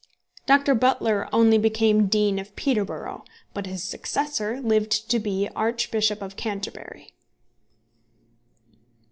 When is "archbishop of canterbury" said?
5.49-7.13